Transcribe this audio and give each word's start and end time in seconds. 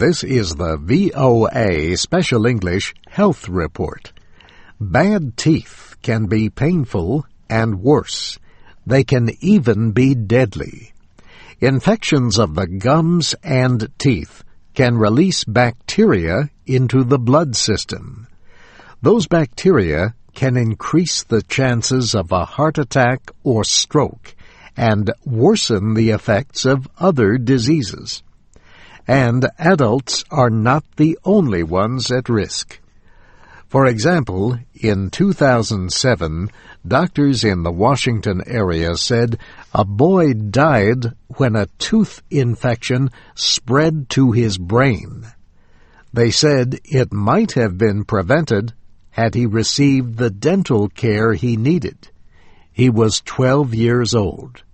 This 0.00 0.24
is 0.24 0.54
the 0.54 0.78
VOA 0.78 1.94
Special 1.98 2.46
English 2.46 2.94
Health 3.06 3.50
Report. 3.50 4.14
Bad 4.80 5.36
teeth 5.36 5.94
can 6.00 6.24
be 6.24 6.48
painful 6.48 7.26
and 7.50 7.82
worse. 7.82 8.38
They 8.86 9.04
can 9.04 9.28
even 9.42 9.90
be 9.90 10.14
deadly. 10.14 10.94
Infections 11.60 12.38
of 12.38 12.54
the 12.54 12.66
gums 12.66 13.34
and 13.42 13.90
teeth 13.98 14.42
can 14.72 14.96
release 14.96 15.44
bacteria 15.44 16.48
into 16.64 17.04
the 17.04 17.18
blood 17.18 17.54
system. 17.54 18.26
Those 19.02 19.26
bacteria 19.26 20.14
can 20.32 20.56
increase 20.56 21.24
the 21.24 21.42
chances 21.42 22.14
of 22.14 22.32
a 22.32 22.46
heart 22.46 22.78
attack 22.78 23.30
or 23.44 23.64
stroke 23.64 24.34
and 24.78 25.12
worsen 25.26 25.92
the 25.92 26.08
effects 26.08 26.64
of 26.64 26.88
other 26.96 27.36
diseases. 27.36 28.22
And 29.06 29.48
adults 29.58 30.24
are 30.30 30.50
not 30.50 30.84
the 30.96 31.18
only 31.24 31.62
ones 31.62 32.10
at 32.10 32.28
risk. 32.28 32.80
For 33.68 33.86
example, 33.86 34.58
in 34.74 35.10
2007, 35.10 36.50
doctors 36.86 37.44
in 37.44 37.62
the 37.62 37.70
Washington 37.70 38.42
area 38.46 38.96
said 38.96 39.38
a 39.72 39.84
boy 39.84 40.32
died 40.32 41.12
when 41.36 41.54
a 41.54 41.68
tooth 41.78 42.20
infection 42.30 43.10
spread 43.36 44.08
to 44.10 44.32
his 44.32 44.58
brain. 44.58 45.24
They 46.12 46.32
said 46.32 46.80
it 46.84 47.12
might 47.12 47.52
have 47.52 47.78
been 47.78 48.04
prevented 48.04 48.72
had 49.10 49.34
he 49.34 49.46
received 49.46 50.16
the 50.16 50.30
dental 50.30 50.88
care 50.88 51.34
he 51.34 51.56
needed. 51.56 52.08
He 52.72 52.90
was 52.90 53.22
12 53.24 53.74
years 53.74 54.14
old. 54.14 54.64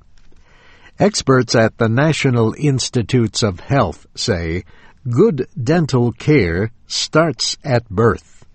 Experts 0.98 1.54
at 1.54 1.76
the 1.76 1.90
National 1.90 2.54
Institutes 2.56 3.42
of 3.42 3.60
Health 3.60 4.06
say 4.14 4.64
good 5.06 5.46
dental 5.62 6.10
care 6.10 6.72
starts 6.86 7.58
at 7.62 7.86
birth. 7.90 8.46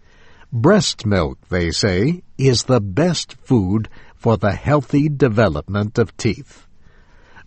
Breast 0.51 1.05
milk, 1.05 1.37
they 1.49 1.69
say, 1.69 2.23
is 2.39 2.63
the 2.63 2.81
best 2.81 3.35
food 3.43 3.89
for 4.15 4.37
the 4.37 4.53
healthy 4.53 5.07
development 5.07 5.99
of 5.99 6.17
teeth. 6.17 6.65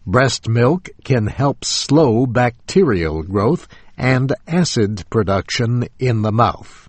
Breast 0.06 0.48
milk 0.48 0.88
can 1.02 1.26
help 1.26 1.64
slow 1.64 2.24
bacterial 2.24 3.24
growth 3.24 3.66
and 3.98 4.32
acid 4.47 5.02
production 5.10 5.88
in 5.98 6.22
the 6.22 6.32
mouth. 6.32 6.88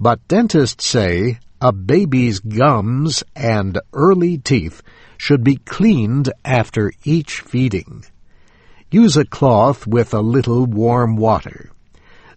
But 0.00 0.26
dentists 0.26 0.88
say 0.88 1.38
a 1.60 1.70
baby's 1.70 2.40
gums 2.40 3.22
and 3.36 3.78
early 3.92 4.36
teeth 4.36 4.82
should 5.16 5.44
be 5.44 5.56
cleaned 5.56 6.32
after 6.44 6.92
each 7.04 7.40
feeding. 7.40 8.04
Use 8.90 9.16
a 9.16 9.24
cloth 9.24 9.86
with 9.86 10.14
a 10.14 10.20
little 10.20 10.66
warm 10.66 11.16
water. 11.16 11.70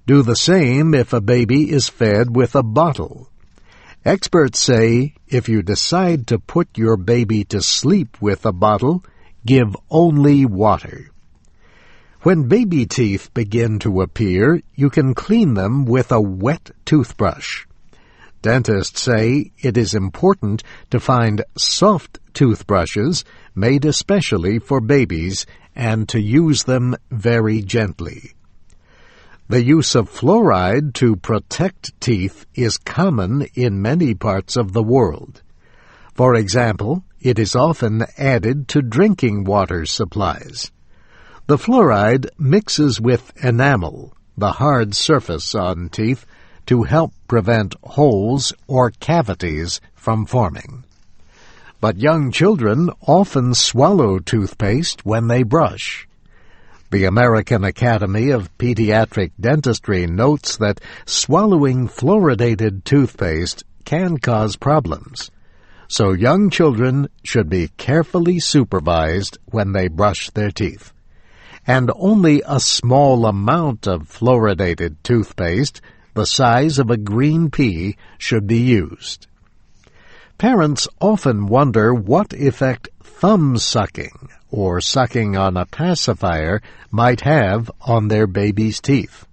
Do 0.06 0.22
the 0.22 0.36
same 0.36 0.94
if 0.94 1.14
a 1.14 1.22
baby 1.22 1.70
is 1.70 1.90
fed 1.90 2.36
with 2.36 2.56
a 2.56 2.64
bottle. 2.64 3.30
Experts 4.06 4.60
say 4.60 5.14
if 5.28 5.50
you 5.50 5.62
decide 5.62 6.28
to 6.28 6.40
put 6.40 6.78
your 6.78 6.96
baby 6.96 7.44
to 7.46 7.62
sleep 7.62 8.18
with 8.22 8.46
a 8.46 8.54
bottle, 8.54 9.04
give 9.46 9.76
only 9.90 10.46
water. 10.46 11.12
When 12.22 12.48
baby 12.48 12.86
teeth 12.86 13.34
begin 13.34 13.80
to 13.80 14.02
appear, 14.02 14.62
you 14.76 14.90
can 14.90 15.14
clean 15.14 15.54
them 15.54 15.86
with 15.86 16.12
a 16.12 16.22
wet 16.22 16.72
toothbrush. 16.86 17.66
Dentists 18.42 19.02
say 19.02 19.52
it 19.60 19.78
is 19.78 19.94
important 19.94 20.64
to 20.90 21.00
find 21.00 21.44
soft 21.58 22.20
toothbrushes 22.38 23.26
made 23.56 23.84
especially 23.84 24.60
for 24.60 24.80
babies 24.80 25.48
and 25.76 26.08
to 26.08 26.22
use 26.22 26.66
them 26.66 26.96
very 27.10 27.64
gently. 27.64 28.32
The 29.50 29.64
use 29.64 29.96
of 29.96 30.08
fluoride 30.08 30.94
to 30.96 31.16
protect 31.16 32.00
teeth 32.00 32.46
is 32.54 32.78
common 32.78 33.48
in 33.56 33.82
many 33.82 34.14
parts 34.14 34.56
of 34.56 34.74
the 34.74 34.84
world. 34.84 35.42
For 36.14 36.36
example, 36.36 37.04
it 37.20 37.40
is 37.40 37.56
often 37.56 38.06
added 38.20 38.68
to 38.68 38.84
drinking 38.84 39.46
water 39.46 39.88
supplies. 39.88 40.72
The 41.48 41.58
fluoride 41.58 42.30
mixes 42.38 43.02
with 43.02 43.34
enamel, 43.44 44.14
the 44.38 44.52
hard 44.52 44.94
surface 44.94 45.56
on 45.56 45.90
teeth, 45.90 46.28
to 46.68 46.84
help 46.84 47.14
prevent 47.28 47.74
holes 47.82 48.54
or 48.68 48.92
cavities 48.92 49.82
from 49.96 50.28
forming. 50.28 50.84
But 51.80 51.98
young 51.98 52.32
children 52.32 52.90
often 53.02 53.54
swallow 53.54 54.18
toothpaste 54.18 55.06
when 55.06 55.28
they 55.28 55.44
brush. 55.44 56.08
The 56.90 57.06
American 57.06 57.64
Academy 57.64 58.32
of 58.32 58.56
Pediatric 58.58 59.32
Dentistry 59.40 60.08
notes 60.08 60.58
that 60.58 60.82
swallowing 61.06 61.88
fluoridated 61.88 62.84
toothpaste 62.84 63.64
can 63.86 64.18
cause 64.18 64.56
problems. 64.56 65.30
So 65.88 66.14
young 66.14 66.50
children 66.50 67.10
should 67.24 67.48
be 67.48 67.70
carefully 67.78 68.40
supervised 68.40 69.38
when 69.46 69.74
they 69.74 69.88
brush 69.88 70.32
their 70.32 70.50
teeth. 70.50 70.94
And 71.68 71.92
only 71.96 72.42
a 72.48 72.60
small 72.60 73.28
amount 73.28 73.88
of 73.88 74.10
fluoridated 74.10 74.96
toothpaste 75.04 75.82
the 76.16 76.26
size 76.26 76.80
of 76.80 76.90
a 76.90 76.98
green 76.98 77.52
pea 77.52 77.96
should 78.18 78.48
be 78.48 78.58
used. 78.58 79.28
Parents 80.38 80.88
often 81.02 81.48
wonder 81.48 81.96
what 81.96 82.32
effect 82.34 82.90
thumb 83.02 83.58
sucking 83.58 84.30
or 84.52 84.80
sucking 84.80 85.36
on 85.36 85.58
a 85.58 85.66
pacifier 85.66 86.62
might 86.92 87.22
have 87.22 87.72
on 87.82 88.08
their 88.08 88.28
baby's 88.28 88.80
teeth. 88.80 89.26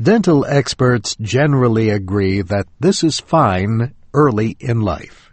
Dental 0.00 0.46
experts 0.46 1.16
generally 1.20 1.90
agree 1.90 2.40
that 2.40 2.68
this 2.78 3.02
is 3.02 3.18
fine 3.18 3.94
early 4.14 4.56
in 4.60 4.80
life. 4.80 5.32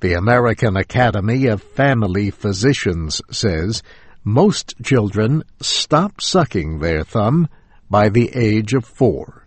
The 0.00 0.14
American 0.14 0.76
Academy 0.76 1.46
of 1.46 1.62
Family 1.62 2.30
Physicians 2.30 3.22
says 3.30 3.84
most 4.24 4.74
children 4.82 5.44
stop 5.60 6.20
sucking 6.20 6.80
their 6.80 7.04
thumb 7.04 7.48
by 7.88 8.08
the 8.08 8.30
age 8.34 8.74
of 8.74 8.84
four. 8.84 9.46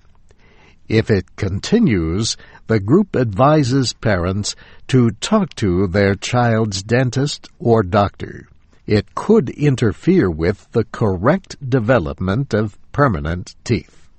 If 0.87 1.09
it 1.09 1.35
continues, 1.35 2.37
the 2.67 2.79
group 2.79 3.15
advises 3.15 3.93
parents 3.93 4.55
to 4.87 5.11
talk 5.11 5.53
to 5.55 5.87
their 5.87 6.15
child's 6.15 6.83
dentist 6.83 7.49
or 7.59 7.83
doctor. 7.83 8.47
It 8.85 9.15
could 9.15 9.49
interfere 9.49 10.29
with 10.29 10.71
the 10.71 10.83
correct 10.85 11.69
development 11.69 12.53
of 12.53 12.77
permanent 12.91 13.55
teeth. 13.63 14.09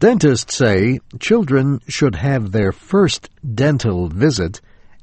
Dentists 0.00 0.54
say 0.54 1.00
children 1.18 1.80
should 1.88 2.14
have 2.14 2.52
their 2.52 2.72
first 2.72 3.30
dental 3.54 4.08
visit 4.08 4.60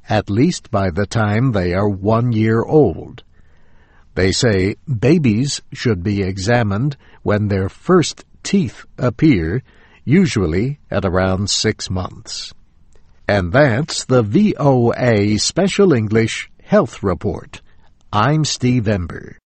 at 0.08 0.30
least 0.30 0.70
by 0.70 0.90
the 0.90 1.06
time 1.06 1.52
they 1.52 1.74
are 1.74 1.88
one 1.88 2.32
year 2.32 2.62
old. 2.62 3.22
They 4.14 4.32
say 4.32 4.76
babies 4.86 5.60
should 5.72 6.02
be 6.02 6.22
examined 6.22 6.96
when 7.22 7.48
their 7.48 7.68
first 7.68 8.24
teeth 8.42 8.86
appear 8.96 9.62
usually 10.06 10.78
at 10.88 11.04
around 11.04 11.50
six 11.50 11.90
months. 11.90 12.54
And 13.28 13.52
that's 13.52 14.04
the 14.04 14.22
VOA 14.22 15.36
Special 15.36 15.92
English 15.92 16.48
Health 16.62 17.02
Report. 17.02 17.60
I'm 18.12 18.44
Steve 18.44 18.86
Ember. 18.86 19.34